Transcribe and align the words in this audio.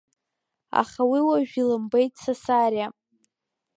Аха 0.81 1.01
уи 1.11 1.19
уажә 1.27 1.55
илымбеит 1.61 2.13
Сасариа… 2.23 2.87